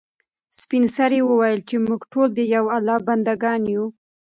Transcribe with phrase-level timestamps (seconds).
[0.59, 3.85] سپین سرې وویل چې موږ ټول د یو الله بنده ګان یو.